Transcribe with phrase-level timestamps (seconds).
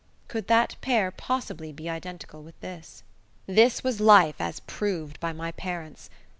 [0.27, 3.03] Could that pair possibly be identical with this?
[3.45, 6.09] This was life as proved by my parents!